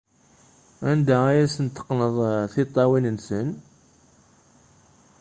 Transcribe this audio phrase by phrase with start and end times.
[0.89, 2.17] Anda ay asen-teqqneḍ
[2.53, 3.49] tiṭṭawin-nsen?